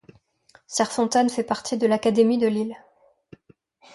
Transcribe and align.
Cerfontaine 0.65 1.29
fait 1.29 1.43
partie 1.43 1.77
de 1.77 1.85
l'académie 1.85 2.39
de 2.39 2.47
Lille. 2.47 2.75